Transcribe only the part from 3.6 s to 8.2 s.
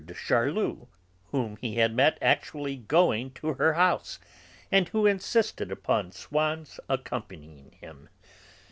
house, and who had insisted upon Swann's accompanying him.